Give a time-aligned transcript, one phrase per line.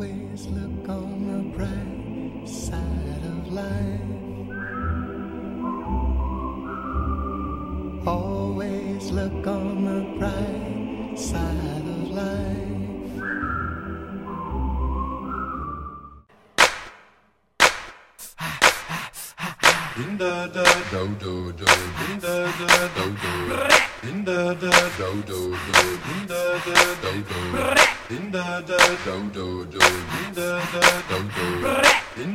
[0.00, 4.00] Always look on the bright side of life.
[8.06, 12.89] Always look on the bright side of life.
[20.16, 21.64] Da da do do do,
[22.20, 23.34] da da do do,
[24.24, 25.88] da da do do do,
[26.26, 27.40] da da do do,
[28.32, 29.78] da da do do do,
[30.34, 31.44] da da do do,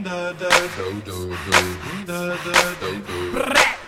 [0.04, 1.60] da da do do do,
[2.06, 3.16] da da do do.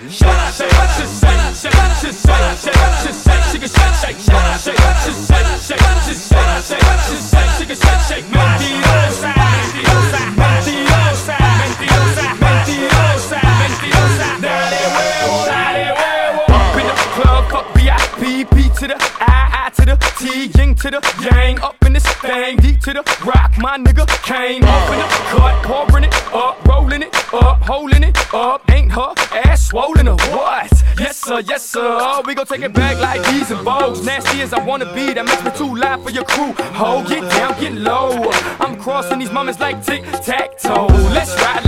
[0.09, 4.73] Shake, shake, shake, shake, shake, shake, shake, shake, shake, shake, shake, shake, shake, shake, shake,
[4.73, 6.26] shake, shake, shake, shake,
[21.79, 25.63] Up in this thing, D to the rock, my nigga came up in the cut,
[25.63, 28.69] pouring it up, rolling it up, holding it up.
[28.71, 29.13] Ain't her
[29.45, 30.71] ass swollen or what?
[30.97, 31.97] Yes sir, yes sir.
[32.01, 34.03] Oh, we gon' take it back like these and bows.
[34.03, 36.53] Nasty as I wanna be, that makes me too loud for your crew.
[36.53, 38.31] Ho, get down, get low.
[38.59, 40.87] I'm crossing these moments like tic tac toe.
[41.13, 41.66] Let's ride